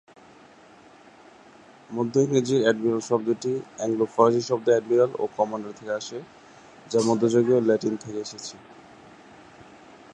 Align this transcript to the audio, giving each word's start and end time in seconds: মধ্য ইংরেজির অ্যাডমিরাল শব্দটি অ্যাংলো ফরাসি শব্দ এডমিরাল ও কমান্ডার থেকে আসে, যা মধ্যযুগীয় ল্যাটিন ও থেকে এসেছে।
মধ্য 1.89 2.13
ইংরেজির 2.19 2.61
অ্যাডমিরাল 2.63 3.01
শব্দটি 3.09 3.53
অ্যাংলো 3.77 4.05
ফরাসি 4.13 4.41
শব্দ 4.49 4.67
এডমিরাল 4.71 5.11
ও 5.19 5.23
কমান্ডার 5.37 5.77
থেকে 5.79 5.93
আসে, 5.93 6.17
যা 6.91 6.99
মধ্যযুগীয় 7.07 7.59
ল্যাটিন 7.67 7.93
ও 7.95 8.01
থেকে 8.03 8.19
এসেছে। 8.19 8.55